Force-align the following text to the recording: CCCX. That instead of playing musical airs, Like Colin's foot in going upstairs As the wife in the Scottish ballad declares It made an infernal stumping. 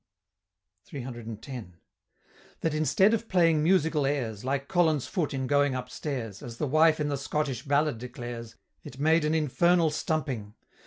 CCCX. 0.91 1.73
That 2.61 2.73
instead 2.73 3.13
of 3.13 3.29
playing 3.29 3.61
musical 3.61 4.07
airs, 4.07 4.43
Like 4.43 4.67
Colin's 4.67 5.05
foot 5.05 5.31
in 5.31 5.45
going 5.45 5.75
upstairs 5.75 6.41
As 6.41 6.57
the 6.57 6.65
wife 6.65 6.99
in 6.99 7.09
the 7.09 7.17
Scottish 7.17 7.61
ballad 7.65 7.99
declares 7.99 8.55
It 8.83 8.97
made 8.97 9.25
an 9.25 9.35
infernal 9.35 9.91
stumping. 9.91 10.55